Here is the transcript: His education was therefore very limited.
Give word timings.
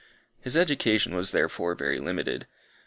His 0.39 0.57
education 0.57 1.13
was 1.13 1.29
therefore 1.31 1.75
very 1.75 1.99
limited. 1.99 2.47